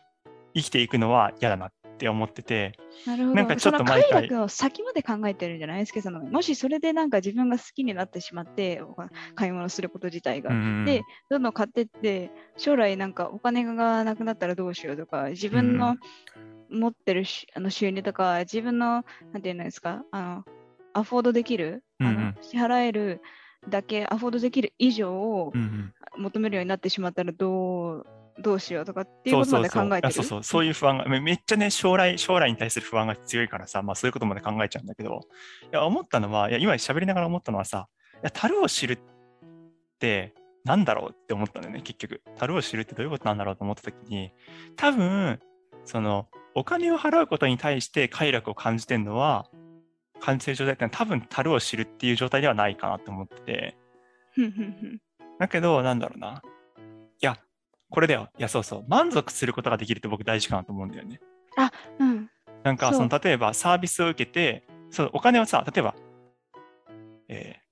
[0.55, 2.75] 生きていくのは嫌だなっって思ってて、
[3.07, 3.35] なるほど。
[3.35, 4.33] なんかちょっとその毎回。
[4.39, 8.95] を先まで考えてるんじゃないですけど、もしそれでなんか自分が好きになってしまって、お
[9.35, 10.51] 買い物すること自体が。
[10.51, 15.97] うんで、どんどん買ってって、将来なんかお金がなくなったらどうしようとか、自分の
[16.71, 20.45] 持ってるし、あの収入とか、自分の、なんていうんですか、あの、
[20.93, 22.17] アフォードできる、あのうん。
[22.17, 23.21] うん支払える
[23.69, 26.23] だけ、アフォードできる以上をうんうん。
[26.23, 28.07] 求めるようになってしまったらどう、
[28.41, 30.43] どうしようとかっていうことまで考えてそうそう。
[30.45, 35.21] そういう不安がめめっちゃね将来将来に対する不安が強いからさ、まあ、そういうことまで考えちゃうんだけど。
[35.65, 38.99] いや思ったのはいや今喋りながら思ったのはさいや樽を知るっ
[39.99, 42.23] てなんだろうって思ったんだよね結局。
[42.37, 44.33] 樽を知るってどういうことなんだろうと思った時に
[44.77, 45.41] 多分
[45.85, 49.49] そのお金を払うことに対して快楽を感じてるのは
[50.21, 53.77] 感じてる状態ってのは多分樽を知るっていう状態ではないかなって思ってて。
[55.39, 56.43] だけど、なんだろうな。
[57.91, 58.29] これだよ。
[58.39, 58.85] いや、そうそう。
[58.89, 61.21] 満足することができるって僕大事かなと思うんだよね。
[61.99, 62.31] うん。
[62.63, 65.95] なんか、その、例えばサービスを受けて、そのお金をさ、例えば、
[67.29, 67.69] えー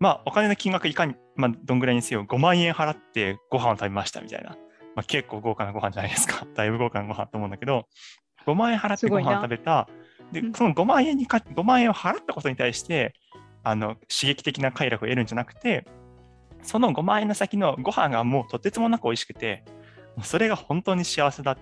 [0.00, 4.56] まあ、お金の金額いかに、まあ、どんぐらいにせよ、5万円払ってご飯を食べましたみたいな。
[4.96, 6.46] まあ、結構豪華なご飯じゃないですか。
[6.56, 7.86] だいぶ豪華なご飯と思うんだけど、
[8.46, 9.88] 5万円払ってご飯を食べた。
[10.32, 13.14] でうん、その5万円にか、5万円を払ったことに対して、
[13.62, 15.86] あの、刺激的な快楽を得るんじゃなくて、
[16.62, 19.64] その5万円の先のご飯がもうとてつもなく美味しくて、
[20.22, 21.56] それが本当に幸せだ、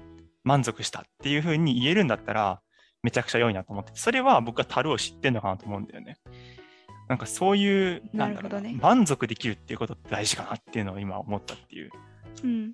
[0.45, 2.61] 満足したっていうふうに言えるんだったら、
[3.03, 6.19] めちゃくちゃ良いなと思ってて、それは僕は樽を知ってんのかなと思うんだよね。
[7.09, 11.91] なんかそういう、なんだろうななるほどね満足できるっていうことって大事かなっていうのを今思ったっていう
[12.45, 12.73] うん。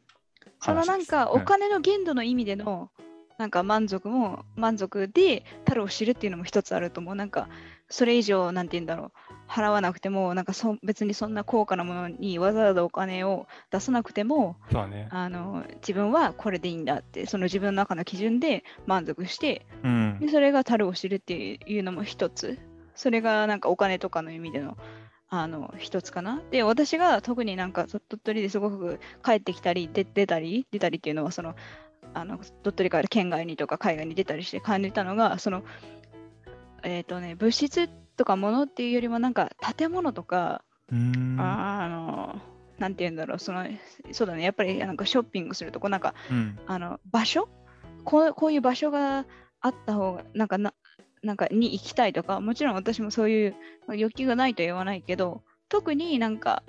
[0.61, 0.85] その。
[0.85, 2.91] なんかうんお金の限度の意味での
[3.39, 7.15] なんか満足も満足で樽を知るっていうのも一つあると思う。
[7.15, 7.49] なんか
[7.89, 9.13] それ以上なんて言うんだろう
[9.49, 15.09] 払わなくてもなんかそ別にそんな高価なものにわざわざお金を出さなくてもそうだね。
[15.11, 20.29] あの自分はこれでいいんだってその自分の中の基準で満足してうんで。
[20.29, 22.59] それが樽を知るっていうのも一つ
[22.95, 24.77] それがなんかお金とかの意味での
[25.29, 31.57] あの一つかなで私が特になんか鳥取ですごく帰ってきたりで出たり出たりっていうのはその
[32.13, 35.65] あの鳥取から県外にとか海外に出たりして感じたのがその
[36.83, 40.95] えっ、とね物質とか物っていうよりもなんか建物とかう。
[41.41, 42.41] ああの
[42.79, 43.67] なんて言うんだろうその
[44.13, 46.59] そうだねやっぱりなんかショッピングするとこなんかうん。
[46.67, 47.49] あの場所？
[48.05, 49.25] こうこういう場所が
[49.61, 50.75] あった方がなんかな
[51.23, 53.55] なんかに行きたいとかもちろん私もそういう
[53.87, 56.63] まあ欲求がないとは言わないけど特になんか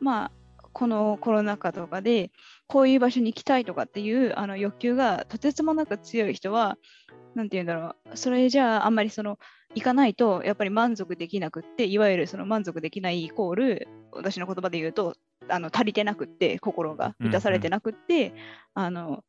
[0.00, 0.30] まあ
[0.72, 2.30] このコロナ禍とかで
[2.66, 6.76] こういう場所に行きたいとかっていうあの欲求がとてつもなく強い人は
[7.34, 9.38] なんて言うんだろうそれじゃああんまりその
[9.74, 15.14] 行かないとやっぱり満足できなくっていわゆるその満足できないイコール私の言葉で言うと
[15.48, 18.34] あの足りてなくって心が満たされてなくって、
[18.74, 19.24] あの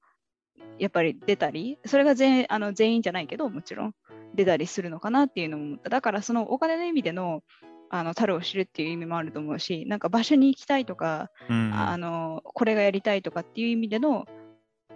[0.79, 3.95] やっぱり出たり、それが全あの全員じゃないけど、もちろん
[4.33, 5.89] 出たりするのかなっていうのも思った。
[5.89, 7.43] だから、そのお金の意味での
[7.89, 11.73] あの樽を知るっていう意味もあると思うし、なんか場所に行きたいとか、うん。
[11.73, 14.25] あのこれがやりたいとかっていう意味での、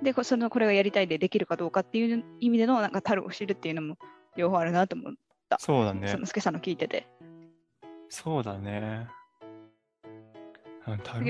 [0.02, 3.98] で、こそのこれがやりたいでできるかどうかっていう意味での、なんか樽を知るっていうのも
[4.36, 5.16] 両方あるなと思う。
[5.60, 6.18] そうだねそ。
[6.18, 7.08] のすけさんの聞いてて。
[8.10, 9.08] そうだね。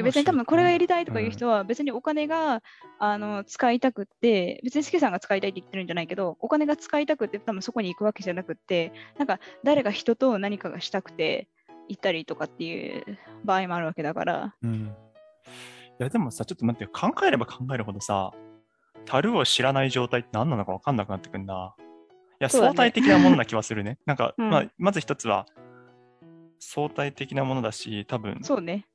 [0.03, 2.61] 別に多分これがやりたいとかいううん人は別にお金が、
[2.99, 11.47] あの使いたくって別にスケさんが使いたいって言ってるんじゃないけどお金が使いたくって多分そこに行くわけじゃなくってなんか誰が人と何かがしたくて
[11.87, 14.95] 行ったりとかっていう場合もあるわけだからうん。
[15.99, 18.31] いや、でもさ、ちょっと待ってよ、考えれば考えるほどさ、
[19.05, 21.73] 樽を知らない状態って何なのか分かんなくなってくんな。
[22.39, 23.97] いや、相対的なものな気はするね。
[24.05, 24.49] なんか、うん。
[24.49, 25.45] まあ、まず一つは、
[26.59, 28.85] 相対的なものだし、多分、そうね。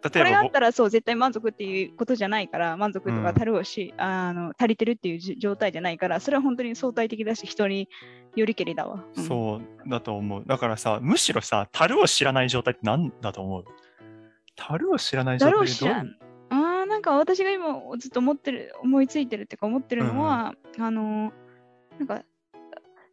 [0.00, 3.22] こ例えばぼれがあったらそう絶対満足っていうことじゃないから満足とうん。
[3.24, 7.88] か足るをし、あの足りてるっていうじ状態じゃないからそれは本当に相対的だし人に
[8.36, 9.24] よりけりだわ、うん。
[9.24, 10.44] そうだと思う。
[10.46, 13.64] だからさ、むしろさ、樽を知らない状態って何だと思う？
[14.54, 15.88] 樽を知らない状だ態ってどう？
[15.88, 16.18] いう
[16.50, 21.32] あーなんか私が今ずっと思ってる思いついてるっていうか思ってるのは、あの
[21.98, 22.22] なんか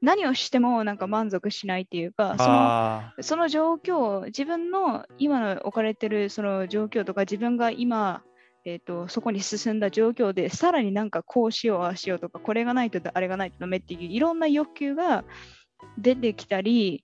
[0.01, 8.21] 何をしてもなんか満足しないっていうかそのあその状況自分の今の置かれてるその状況とか自分が今
[8.67, 15.23] えー、とそこに進んだ状況でさらになんかこうしようああしようとかこれがないとあれがないとダメっていういろんな欲求が
[15.99, 17.03] 出てきたり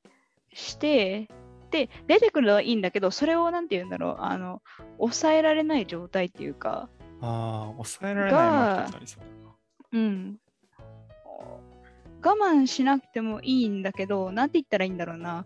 [0.54, 1.30] して
[1.70, 4.62] で出てくるのはいいんだけどそれをなんて言うんだろうあの
[4.98, 9.56] 抑えられない状態っていうかーあー、抑えられないが。
[9.94, 10.38] うん
[12.24, 15.46] 我慢しなくてもいいんだけどなんて言ったらいいんだろうな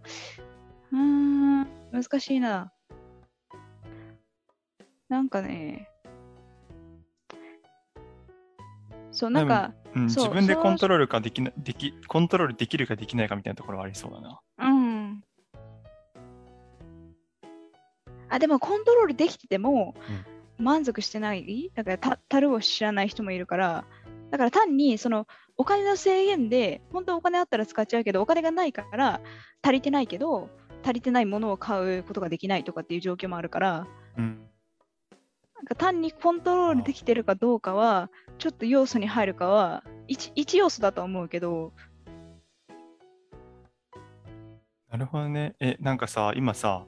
[0.91, 2.71] うーん難しいな
[5.09, 5.89] なんかね
[9.15, 14.41] そうなんか、うん、自分でコントロールかできなでき、コントロールできるかできないかみたいなところはありそうだな。
[14.59, 15.23] うん。
[18.27, 19.95] あ、でもコントロールできてても
[20.57, 21.71] 満足してない。
[21.73, 23.85] だからた、樽を知らない人もいるから、
[24.31, 29.21] だから単にそのお金の制限で、本当はお金あったら使っちゃうけど、お金がないから
[29.61, 30.49] 足りてないけど、
[30.83, 34.47] 足りてないものを買うことができないとかっていう状況もあるから、うん。
[35.55, 41.71] なんか単にコントロールできてるかどうかは、ちょっと要素に入るかは一、一要素だとは思うけど、
[44.91, 45.55] なるほどね。
[45.59, 46.85] え、なんかさ、今さ、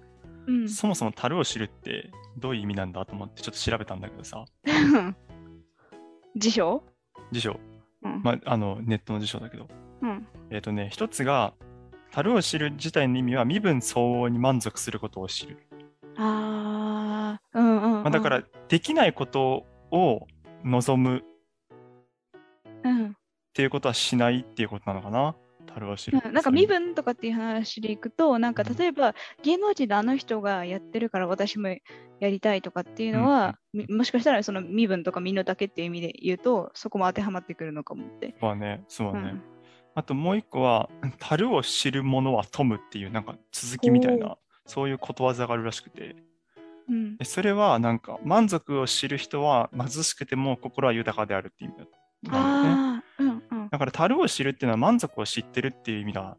[0.48, 0.70] うん。
[0.70, 4.46] そもそも樽を知るってどういう意味なんだと思ってちょっと調べたんだけどさ、
[6.36, 6.84] 辞書
[7.32, 7.60] 辞書、
[8.04, 8.22] うん。
[8.24, 9.68] まあ、あのネットの辞書だけど、
[10.02, 10.28] うん。
[10.50, 11.54] えっ、とね、一つが、
[12.12, 15.58] 樽を知る自体の意味は身分相応に満足することを知る。
[16.18, 18.04] ああ、うんうん、うん。
[18.04, 20.28] まあ、だから、できないことを
[20.64, 21.22] 望むっ
[22.84, 23.18] うん、
[23.54, 25.36] ていうことはしないっていうことなのかな。
[25.68, 26.20] 樽を知る。
[26.24, 29.14] うんなんか身分とかっていう話でいくと、なんかうん例えば
[29.44, 31.76] 芸能人であの人がやってるから私も
[32.20, 38.36] やりたいとかっていうのは、みもしかしたらその身分とか身の丈っていう意味で言うと、そこも当てはまってくるのかもって。
[38.40, 39.20] そうね、そうね。
[39.20, 39.42] うん
[39.98, 46.16] あともう一個は、樽を知る者は富むっていう、なんか続きみたいほな、そういうことわざがあるらしくて、
[46.88, 51.90] うんでそれはなんか満足を知る人は貧しくても心は豊かであるっていう意味
[52.30, 52.82] だなんだよね。
[52.82, 53.70] ああ、うんうん。
[53.70, 56.38] だから樽を知るっていうのは満足を知ってるっていう意味だっ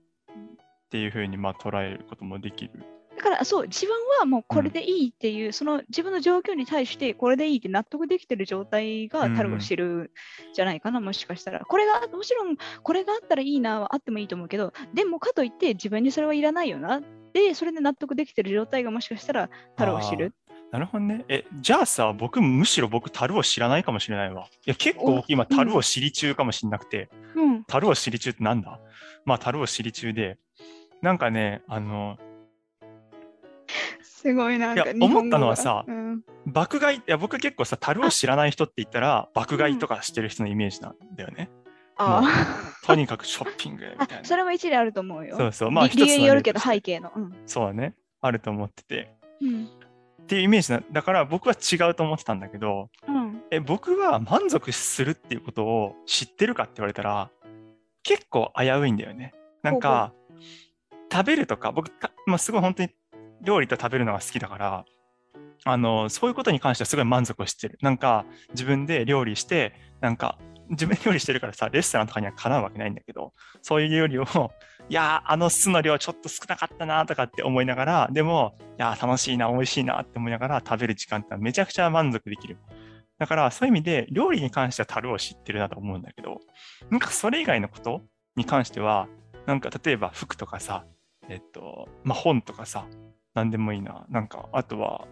[0.90, 2.72] ていうふうにまあ捉えることもできる。
[3.18, 10.12] だからそう、自分はもうこれでいいっていう、その自分の状況に対してこれでいいって納得できてる状態がうんうん樽を知る
[10.54, 11.60] じゃないかな、もしかしたら。
[11.60, 17.02] これが、もちろんこれがあったらいいなはあってもいいと思うけど、でもかといって自分にそれはいらないよな。
[17.32, 20.32] で、それで納得できてる状態がもしかしたら樽を知る。
[20.70, 21.24] なるほどね。
[21.28, 24.46] え、じゃあさ、僕、むしろ僕、樽を知らないかもしれないわ。
[24.66, 27.64] いや、結構今、樽を知り中かもしれなくて、うん。
[27.64, 28.78] 樽を知り中ってなんだ？
[29.24, 30.36] まあ、樽を知り中で、
[31.00, 32.18] なんかね、あの、
[34.18, 41.50] すごいなんかいや思ったのは日さうん爆買い、いや、僕結構さ、樽を知らない人って言ったら、爆買いとかしてる人のイメージなんだよね。
[41.96, 42.22] あ
[42.86, 44.24] とにかくショッピングみあたいな。
[44.24, 45.36] それも一理あると思うよ。
[45.36, 45.70] そうそう。
[45.70, 47.12] まあ、理理由によるけど背景の。
[47.14, 47.36] うん。
[47.44, 47.94] そうだね。
[48.20, 49.14] あると思ってて。
[49.40, 49.64] うん。
[50.22, 53.42] っていうイメージな、だから僕は違うと思ってたんだけど、うん。
[53.50, 57.30] え、僕は満足するっていうことを知ってるかって言われたら、
[58.02, 59.34] 結構危ういんだよね。
[59.62, 60.12] なんか、
[61.12, 62.90] 食べるとか、僕、たまあ、すごい本当に
[63.42, 64.84] 料理と食べるのが好きだから、
[65.64, 67.78] あの、そういうことに関してはすごい満足をしてる。
[67.82, 70.38] なんか、自分で料理して、なんか、
[70.70, 74.24] 自分で料理してるからさ、レストランとかにはかなうわけないんだけど、そういう料理を、
[74.88, 82.58] いやー、あの酢の量ちょっと少なかったなとかって思いながら、でも、いやー、楽しいな、美味しいなって思いながら食べる時間ってめちゃくちゃ満足できる。
[83.18, 86.40] だから、そういう意味で、料理に関しては樽を知ってるなと思うんだけど、
[86.90, 88.02] なんかそれ以外のこと
[88.36, 89.08] に関しては、
[89.46, 90.84] なんか例えば服とかさ、
[91.28, 92.86] えっと、まあ、本とかさ、
[93.38, 94.04] なんでもいいな。
[94.10, 95.06] なんか、あとは、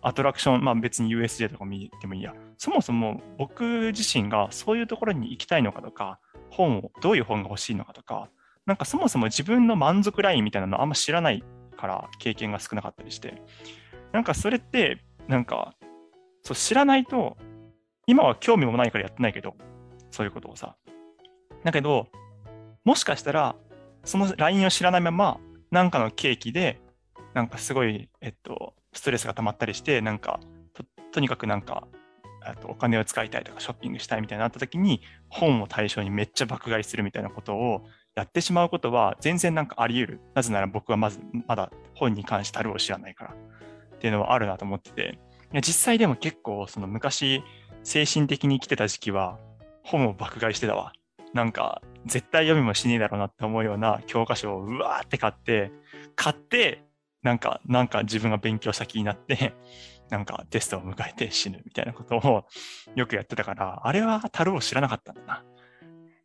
[0.00, 2.34] アトラクション、まあ別に USJ とか見てもいいや。
[2.56, 6.18] そもそも僕自身がそういうところに行きたいのかとか、
[6.50, 8.30] 本を、どういう本が欲しいのかとか、
[8.64, 11.44] なんかそもそも自分の満足ラインみたいなのあんま知らない
[11.76, 13.42] から経験が少なかったりして、
[14.12, 15.74] なんかそれって、なんか、
[16.42, 17.36] そう知らないと、
[18.06, 19.54] 今は興味もないからやってないけど、
[20.10, 20.76] そういうことをさ。
[21.64, 22.08] だけど、
[22.84, 23.56] もしかしたら、
[24.04, 26.80] そのラインを知らないまま、なんかの契機で、
[27.36, 30.40] なんかすごい、えっと、ストレスが溜まったりして、なんか、
[30.72, 31.86] ととにかくなんか、
[32.42, 37.82] あとお金を使いたいとかショッピングしたいみたいになった時に、本を対象にめっちゃ爆買いするみたいなことを
[38.14, 40.20] やってしまうことは全然なんかあり得る。
[40.32, 45.18] なぜなら僕はまずまだ本に関して樽を知らないからっていうのはあるなと思ってて、
[45.52, 47.42] いや実際でも結構その昔
[47.82, 49.38] 精神的に生きてた時期は
[49.82, 50.92] 本を爆買いしてたわ。
[51.34, 55.70] なんか絶対読みもしねえだろうなって思うような教科書をうわーって買って、
[56.14, 56.85] 買って、
[57.26, 59.52] なんか、なんか自分が勉強した気になって、
[60.10, 62.44] なんかテストを迎えて死ぬみたいなことを
[62.94, 65.44] よくやってたから、あれは樽を知らなかったんだな。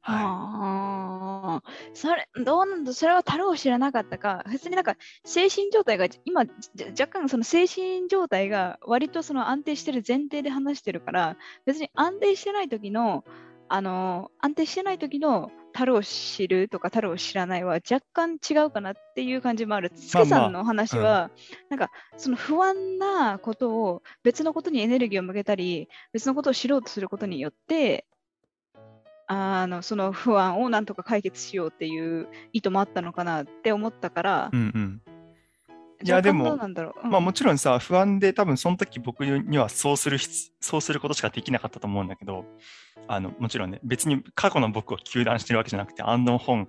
[0.04, 6.42] はああ、それ、どうなんだ、それは樽を知らなかったか、別になんか精神状態が、今、
[7.00, 13.24] 若干その精神状態が割とその安定してる前提で話してるから、別に安定してない時の、
[13.70, 19.90] あの、安定してない時の樽を知るとか樽を知らないは若干違うかなっていう感じもある。
[19.90, 21.32] つけさんの話は、
[21.70, 28.06] なんかその不安なことを別のことにエネルギーを向けたり、別のことを知ろうとすることによって、
[29.28, 35.02] あのその不安をなんとか解決しようっていう意図もあったのかなって思ったからい。、うんうん。
[36.04, 36.58] いやでも
[37.04, 42.46] まあもちろんさ、不安で多分その時僕にはそうする必、そうすることしかできなかったと思うんだけど、
[43.08, 46.68] あのもちろんね、別に過去の僕を糾弾してるわけじゃなくて、あの本、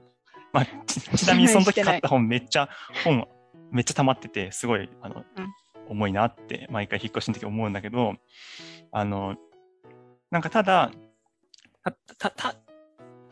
[0.52, 2.68] まあ、ち ちなみにその時買った本、めっちゃ
[3.04, 3.26] 本、
[3.70, 5.52] めっちゃ溜まってて、すごいあの、うん。
[5.88, 8.14] 重いなって、毎回引っ越しの時思うんだけど、
[8.92, 9.36] あの、
[10.30, 10.90] なんかただ、
[11.82, 12.54] た、た、た、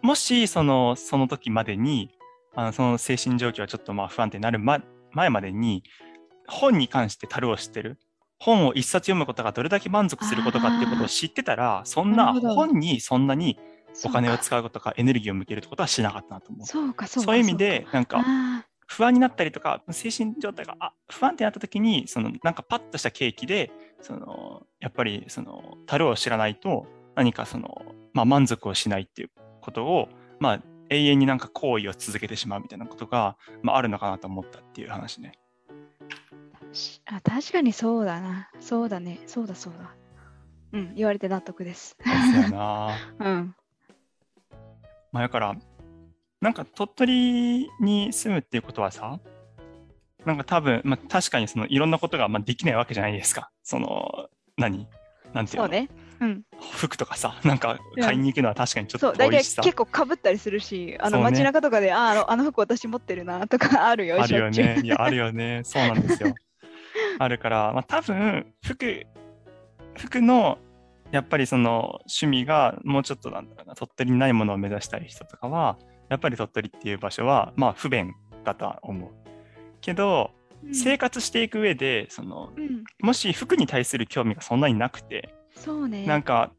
[0.03, 2.11] もしその、その時までに、
[2.55, 5.83] あのその精神状況がちょっとまあ不安定になる、ま、前までに、
[6.46, 7.99] 本に関して樽を知ってる。
[8.38, 13.59] 本を一冊読むことがどれだけ満足することかっていうことを知ってたら、そんな本にそんなに
[14.05, 16.66] お金を使うことかエネルギーを向けるってことはしなかったなと思う。
[16.66, 17.27] そうか、そうか。
[17.27, 23.70] そういう意味で、なんかあ不安になったりとか、精神状態があ不安定になった時に、そのなんかパッとした契機で、
[24.01, 27.83] そのやっぱりその樽を知らないと、何かその、
[28.14, 35.33] まあ、満足をしないっていうことを、まあ、永遠になんか行為を続けてしまうみたいなことが、まあ、あるのかなと思ったっていう話ね。
[37.07, 38.50] あ確かにそうだな。
[38.61, 39.20] そうだね。
[39.26, 39.94] そうだそうだ。
[40.72, 41.96] うん、言われて納得です。
[42.05, 42.96] そうやな。
[43.18, 43.55] うん。
[45.12, 45.57] まあ、だから、
[46.40, 49.18] なんか鳥取に住むっていうことはさ、
[50.24, 53.50] なんか多分、まあ、確かにそのいろんなことがまあできないわけじゃないですか。
[53.62, 54.87] その、何？
[55.33, 55.64] なんていうの？
[55.64, 55.88] そうね。
[56.20, 56.42] うん。
[56.72, 59.38] 服とかさ、なんか買いに行くのは確かにちょっそう、大体。
[59.38, 64.80] 結構かぶったりするし、あの街中とかで、ああの、あの服私持ってるなとか あるよ、あるよね。
[64.83, 65.62] いや、あるよね。
[65.64, 66.35] そうなんですよ。
[67.18, 69.06] あるから、まあ多分、服、
[69.96, 70.59] 服の、
[71.11, 75.78] やっぱりその趣味がもうちょっとなんだろうな、鳥取にないものを目指したい人とかは、
[76.11, 79.11] やっぱり鳥取っていう場所は、まあ不便だとは思う。
[79.80, 80.40] けど、うん
[80.72, 86.07] 生活していく上で、その、うん、もし服に対する興味がそんなになくて、そうね。
[86.07, 86.53] なんか、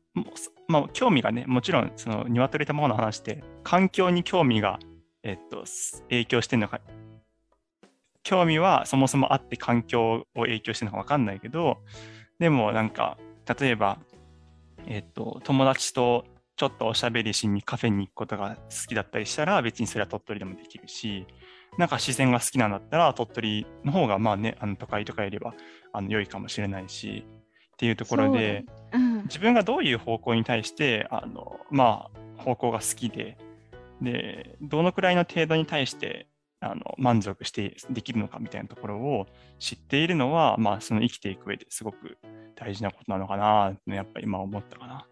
[0.67, 4.79] まあ、興味がね、もちろん、その、鶏卵の話で、環境に興味が、
[5.23, 5.65] えっと、
[6.09, 6.79] 影響してるのか、
[8.23, 11.79] 興味はそもそもあって環境を影響してるのか分かんないけど、
[12.39, 13.17] でもなんか、
[13.59, 13.99] 例えば、
[14.87, 21.25] えっと、友達とちょっとおしゃべりしにカフェに行くことが好きだったりしたら、別にそれは鳥取でもできるし、
[21.77, 25.53] なんか自然が好きなんだったら、鳥取の方が、まあね、あの都会とかよりは
[25.93, 27.25] あの良いかもしれないし、
[27.73, 29.23] っていうところで、そうん。
[29.23, 33.37] 自分がどういう方向に対して、あの、まあ、方向が好きで、
[34.01, 36.27] で、どのくらいの程度に対して、
[36.59, 42.17] あの、満足してできるのかみたいなところを知っているのは、まあ、その生きていく上ですごく
[42.55, 45.07] 大事なことなのかな、ってやっぱり今思ったかな。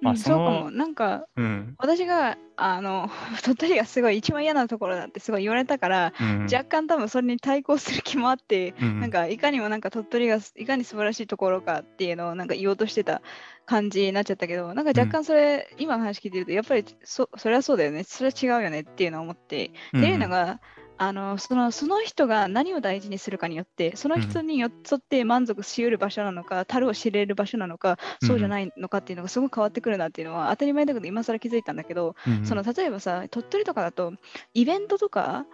[0.00, 3.10] まあ、うんそのそうかも。、なんか、うん、私が、あの、
[3.44, 13.22] 鳥取がすごい一番嫌なところだってすごい言われたから、うん、若干多分それに対抗する気もあって、うん、なんかいかにもなんか鳥取がいかに素晴らしいところかっていうのをなんか言おうとしてた
[13.66, 20.60] 感じになっちゃったけど、なんか若干それ、今の話聞いてると、やっぱりそそれはそうだよね、それは違うよねっていうのを思って、うん、っていうのが、
[21.02, 34.12] あのそのその人が何を大事にするかによって、その人によって満足しうる場所なのか、樽を知れる場所なのか、そうじゃないのかっていうのがすごく変わってくるなっていうのは当たり前だけど、今更気づいたんだけど、うん、その例えばさ、鳥取とかだと、
[34.52, 35.46] イベントとか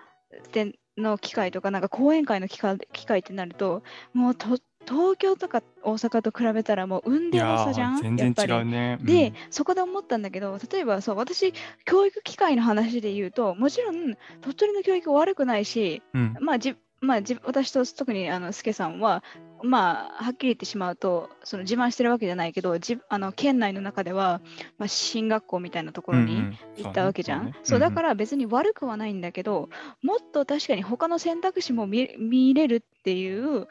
[0.50, 7.98] での機会とか、なんか講演会の機会機会ってなると、もうと東京とか大阪と比べたらもう雲いや泥の差じゃん？
[7.98, 8.98] ー全然違うね。
[9.02, 11.52] で、そこで思ったんだけど、例えばそう私、
[11.84, 19.22] 教育機会の話で言うと、もちろん鳥取の教育悪くないし、うん、まあじまあ、じ私と特にあのスケさんは、
[19.62, 24.40] まあ、はっきり言ってしまうと、その自慢してるわけじゃないけど、じあの県内の中では、
[24.78, 27.54] まあ、進学校みたいなところに行ったわけじゃん。
[27.62, 29.68] そうだからら別に悪くはないんだけど、
[30.02, 33.68] もっと確かに他の選択肢も見見れるっていう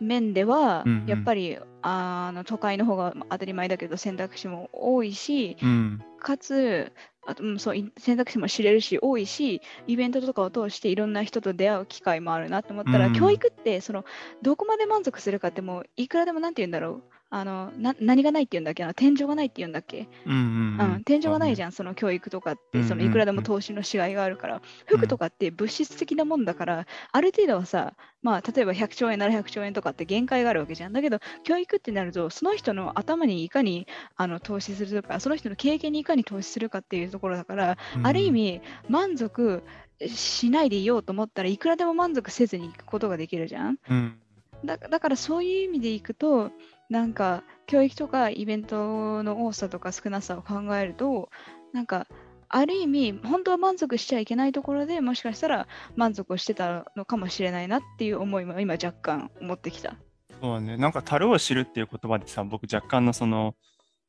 [0.00, 1.06] 面では、うんうん。
[1.06, 6.92] やっぱりあの都会の方がまあ当たり前だけど選択肢も多いし、うん、かつ、
[7.26, 14.04] あとうんそうい選択肢も知れるし、多いし、イベントとかを通していろんな人と出会う機会もあるなと思ったら、うん教育ってその
[14.42, 17.02] どこまで満足するかってもういくらでもなんて言うんだろう。
[17.30, 18.86] あのな何がないって言うんだっけ？
[18.86, 20.32] な天井がないって言うんだっけ、うん、
[20.78, 21.72] うん、うん、天井がないじゃん。
[21.72, 30.94] その教育とかって、うんうんそのいくらでも投資のしがいがあるから、服とかって物質的なもんだから、ある程度はさ、まあ、例えば100兆円なら100兆円とかって限界があるわけじゃん。
[30.94, 33.86] だけど、教育ってなると、その人の頭にいかに
[34.16, 39.62] あの投資するとか、その人の経験にいかに投資するかっていうところだから、ある意味、満足
[40.06, 43.78] しないでいようと思ったらいくらでも満足せずに行くことができるじゃん。
[43.90, 44.18] うん、
[44.64, 46.50] だだからそういう意味でいくと、
[46.90, 51.28] なんか教育とかイベントの多さとか少なさを考えると、
[51.72, 52.06] なんか
[52.48, 59.96] ある意味、本当は満足しちゃいけないところでもしかしたら満足をしてたのかもしれないなっていう思いも今若干持ってきた。
[60.40, 60.76] そうね。
[60.76, 63.54] なんか、樽を知るっていう言葉でさ、僕若干のその、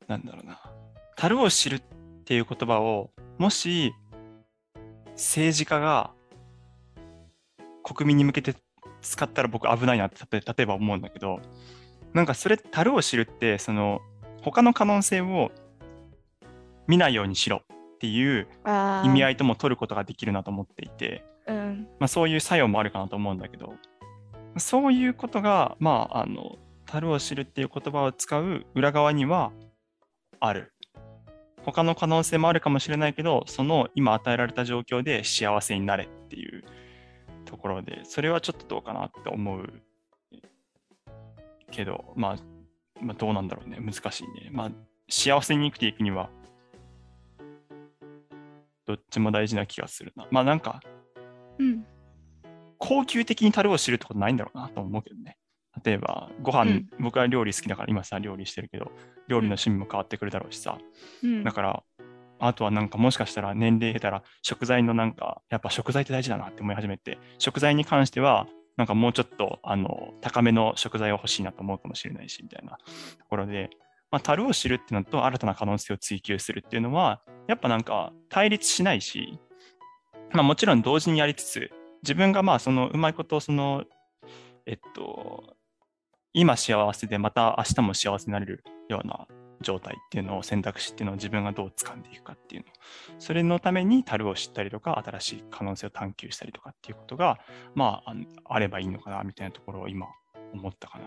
[0.07, 0.61] なんだろうな。
[1.15, 1.81] 樽を知るっ
[2.23, 3.93] ていう言葉を、もし、
[5.13, 6.11] 政治家が
[7.83, 8.55] 国民に向けて
[9.01, 11.39] 使ったら僕危ないなって例えば思うんだけど、
[12.13, 14.01] なんかそれ、樽を知るって、その、
[14.41, 15.51] 他の可能性を
[16.87, 18.47] 見ないようにしろっていう
[19.05, 21.87] 意味合いとも取ることができるなと思っていて、うん。
[21.99, 23.73] まあ、そういう作用もあるかなと思うんだけど、
[24.57, 29.51] そういうことが、まあ、あの、樽を知るっていう言葉を使う裏側には
[30.39, 30.73] ある。
[31.63, 36.63] 他の可能性もあるかもしれないけど、その今与えられた状況で幸せになれっていう
[37.49, 39.67] ところで、それはちょっとどうかなって思う
[41.71, 42.37] けど、まあ、
[43.01, 43.79] まあ、どうなんだろうね。
[43.79, 44.49] 難しいね。
[44.51, 44.71] まあ、
[45.09, 46.29] 幸せに生きていくには、
[48.85, 50.27] どっちも大事な気がするな。
[50.29, 50.79] まあなんか、
[51.57, 51.85] うん。
[52.77, 55.37] 高級的に樽を知るってことないんだろうなと思うけどね。
[55.83, 58.91] 例えば、ご飯、うん僕は料理好きだから今さ、料理してるけど、
[59.27, 60.77] 料理の趣味も変わってくるだろうしさ。
[61.23, 61.83] うんだから、
[62.39, 72.77] あとはなんかもしかしたら年齢経たら食材のなんか、やっぱ食材って大事だなって思い始めて、食材に関しては、なんかもうちょっとあの高めの食材を欲しいなと思うかもしれないし、みたいな
[73.17, 73.69] ところで、
[74.11, 79.37] まあ、樽を知るっていうのと新たな可能性を追求するっていうのは、やっぱなんか対立しないし、
[80.31, 81.71] まあもちろん同時にやりつつ、
[82.03, 83.83] 自分がまあそのうまいことその、
[84.65, 85.55] えっと、
[86.33, 89.27] 今幸せでまた明日も幸せになれるような
[89.61, 92.67] 状態っていうのを選択肢っていうのを自分がどう掴んでいくかっていうの。
[93.19, 97.39] それのために樽を知ったりとか、新しい可能性を探求したりとかっていうことが、
[97.75, 100.07] まあ、あればいいのかなみたいなところを今
[100.53, 101.05] 思ったかな。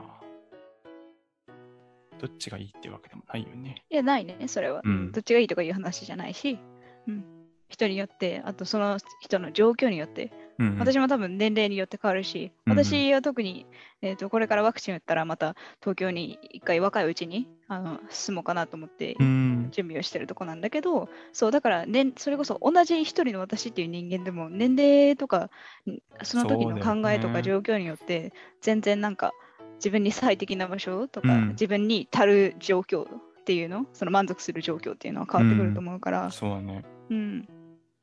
[2.19, 3.85] どっちがいいっていうわけでもないよね。
[3.91, 4.81] いや、ないね、それは。
[4.85, 5.21] うんど。
[5.21, 6.59] っちがいいとかいう話じゃないし、
[7.09, 7.42] うん。
[7.73, 13.67] 人によって、あとその人の状況によって、うん、私も多分年齢によって変わるし、うん私は特に、
[14.03, 19.69] えー、とこれからワクチン打ったらまた東京に一回若いうちにあの住もうかなと思ってうん。
[19.71, 25.51] 準備をしてるとこなんだけど、そうだから、ね、それこそ同じ一人の私っていう人間でも年齢とか
[25.87, 29.33] んその時の考えとか状況によって全然なんか
[29.77, 31.49] 自分に最適な場所とか、うん。
[31.51, 33.05] 自分に足る状況
[33.43, 36.85] っていうのその満足する状況っていうのは変わってくると思うから、そうだね。
[37.11, 37.49] うん、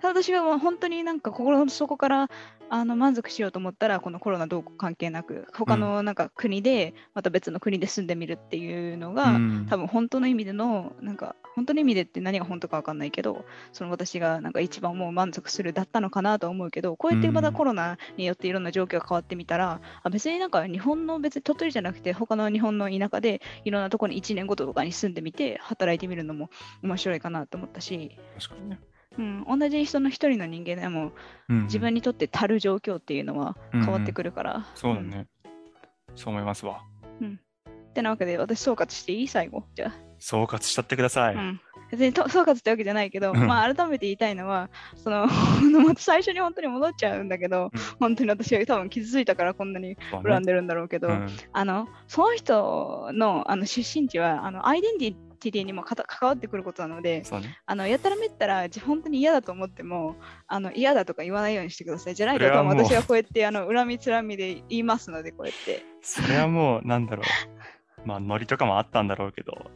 [0.02, 2.30] 私がもう本当になんか心の底から
[2.70, 9.66] あの満足しようと思ったらこのコロナどうこう関係なく他のなんか国でまた別の国で住んでみるっていうのが、うん。
[9.70, 17.54] 多分本当の意味でのなんか本当の意味でって何が本当か分かんないけどその私がなんか一番もう満足するだったのかなとは思うけどこうやってまたうん。
[17.54, 26.50] コロナによっていろんな状況が変わってみたら、あ別になんか日本の別に鳥取じゃなくて他の日本の田舎でいろんなところに1年ごととかに住んでみて働いてみるのも
[26.84, 28.80] 面白いかなと思ったし、確かにね。
[29.20, 31.12] うん、同じ人の一人の人間でも
[31.50, 35.28] うん自分にとって足る状況っていうのは変わってくるから、そうだね。
[36.16, 36.82] そう思いますわ。
[37.90, 39.28] ってなわけで私総括していい？
[39.28, 39.64] 最後。
[39.76, 39.94] じゃあ。
[40.20, 41.36] 総括しちゃってください。
[41.36, 41.62] うん、
[41.92, 43.48] 別にと総括ってわけじゃないけど、うん。
[43.48, 45.28] まあ改めて言いたいのは、その
[45.98, 47.80] 最初に本当に戻っちゃうんだけど、うん。
[48.00, 51.28] 本当に私が多分傷ついたからこんなに恨んでるんだろうけど、うん。
[51.52, 57.58] あのその人のあの出身地はあのアイデンティティにもかた関わってくることなので、ね。
[57.66, 60.16] あのやったらめったらじ本当に嫌だと思っても
[60.48, 62.16] あの嫌だとか言わないようにしてください。
[62.16, 65.84] じゃないと私はこうやってあの恨みつらみで言いますので、こうやって。
[66.02, 67.26] それはもう、なんだろう。
[68.08, 69.70] まあ、ノリとかもあったんだろうけど、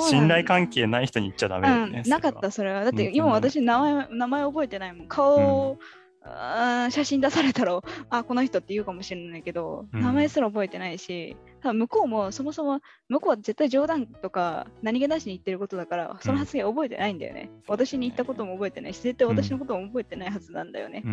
[0.00, 2.02] 信頼関係ない人に言っちゃダメだよね。
[2.04, 2.84] うん、なかった、それは。
[2.84, 5.08] だって今私名前、名前覚えてないもん。
[5.08, 5.78] 顔を、
[6.24, 17.50] あー写真出されたら、あ、この人って言うかもしれないけど、うん名前すら覚えてないし、多分向こうもそもそも、向こうは絶対冗談とか何気なしに言ってることだから、その発言覚えてないんだよね。
[17.66, 21.02] そうだね私に言ったことも覚えてないし、絶対私のことも覚えてないはずなんだよね。
[21.04, 21.10] うん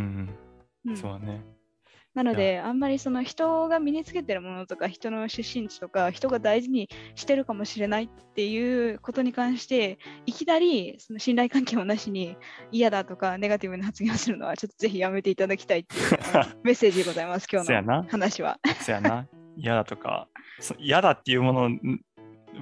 [0.86, 1.44] ううんん、そうだね。
[2.14, 12.36] なので、あんまりその人が身につけてるものとか、人の出身地とか、人が大事にしてるかもしれないっていうことに関して、いきなりその信頼関係もなしに
[12.72, 16.04] 嫌だとか、ネガティブな発言をするのは、ちょっとぜひやめていただきたいっていう
[16.64, 18.04] メッセージでございます、今日の。
[18.04, 18.60] 話は。
[18.82, 19.28] そうやな。
[19.56, 20.28] 嫌だとか、
[20.60, 21.70] そ嫌だっていうもの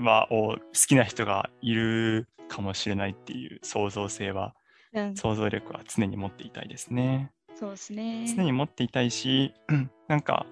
[0.05, 4.53] はを好きな人がいるかもしれないっていう創造性は、
[4.93, 7.31] うん、想像力は常に持っていたいですね。
[7.59, 8.25] そうですね。
[8.25, 10.45] 常に持っていたいし、う んなんか、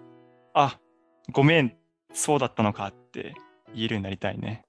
[0.53, 0.77] あ
[1.31, 1.73] ごめん、
[2.11, 3.33] そうだったのかって
[3.73, 4.65] 言えるようになりたいね。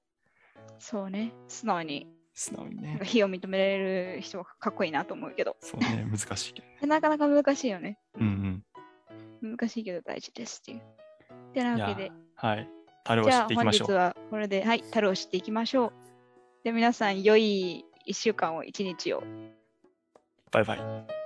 [0.78, 1.32] そうね。
[1.48, 3.04] 素直に、素直にねなんか。
[3.04, 6.76] 非を認められる人はかっこいいなと思うけど、そうね、 難しいけどね。
[6.86, 7.98] なかなか難しいよね。
[8.14, 8.62] うん
[9.40, 10.82] 難しいけど大事ですっていう。
[11.54, 12.68] てなわけで。、はい。
[13.02, 13.86] 樽を知っていきましょう。
[13.88, 15.92] 本日はこれで、はい、樽を知っていきましょう。
[16.62, 19.24] で、皆さん、良い1週間を、1日を。
[20.52, 21.17] バイバイ。